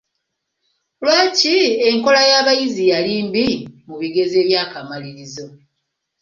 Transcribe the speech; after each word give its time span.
Lwaki 1.01 1.57
enkola 1.89 2.21
y'abayizi 2.31 2.83
yali 2.91 3.13
mbi 3.27 3.45
mu 3.87 3.95
bigezo 4.01 4.35
eby'akamalirizo? 4.43 5.45